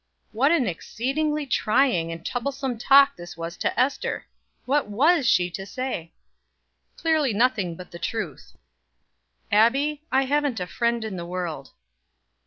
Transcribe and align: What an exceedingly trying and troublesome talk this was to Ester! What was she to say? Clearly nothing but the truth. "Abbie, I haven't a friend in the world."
What 0.31 0.51
an 0.51 0.65
exceedingly 0.65 1.45
trying 1.45 2.11
and 2.11 2.25
troublesome 2.25 2.79
talk 2.79 3.15
this 3.15 3.37
was 3.37 3.55
to 3.57 3.79
Ester! 3.79 4.25
What 4.65 4.87
was 4.87 5.29
she 5.29 5.51
to 5.51 5.63
say? 5.63 6.11
Clearly 6.97 7.33
nothing 7.33 7.75
but 7.75 7.91
the 7.91 7.99
truth. 7.99 8.53
"Abbie, 9.51 10.01
I 10.11 10.23
haven't 10.23 10.59
a 10.59 10.65
friend 10.65 11.05
in 11.05 11.17
the 11.17 11.25
world." 11.27 11.69